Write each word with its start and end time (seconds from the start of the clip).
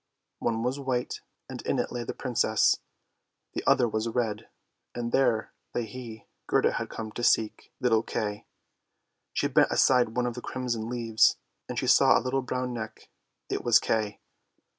One 0.39 0.63
was 0.63 0.79
white, 0.79 1.21
and 1.47 1.61
in 1.61 1.77
it 1.77 1.91
lay 1.91 2.03
the 2.03 2.15
Princess; 2.15 2.79
the 3.53 3.63
other 3.67 3.87
was 3.87 4.09
red, 4.09 4.47
and 4.95 5.11
there 5.11 5.53
lay 5.75 5.85
he 5.85 6.07
whom 6.17 6.25
Gerda 6.47 6.71
had 6.71 6.89
come 6.89 7.11
to 7.11 7.23
seek— 7.23 7.71
little 7.79 8.01
Kay! 8.01 8.47
She 9.31 9.47
bent 9.47 9.69
aside 9.69 10.15
one 10.17 10.25
of 10.25 10.33
the 10.33 10.41
crimson 10.41 10.89
leaves, 10.89 11.35
and 11.69 11.77
she 11.77 11.85
saw 11.85 12.17
a 12.17 12.23
little 12.23 12.41
brown 12.41 12.73
neck. 12.73 13.09
It 13.47 13.63
was 13.63 13.77
Kay! 13.77 14.19